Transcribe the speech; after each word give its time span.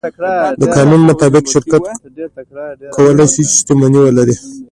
د 0.61 0.63
قانون 0.75 1.01
مطابق 1.09 1.43
شرکت 1.53 1.83
کولی 2.95 3.25
شي، 3.33 3.41
چې 3.49 3.53
شتمنۍ 3.57 3.99
ولري. 4.03 4.35